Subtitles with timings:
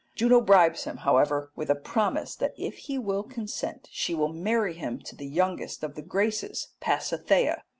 [0.15, 4.73] Juno bribes him, however, with a promise that if he will consent she will marry
[4.73, 7.61] him to the youngest of the Graces, Pasithea.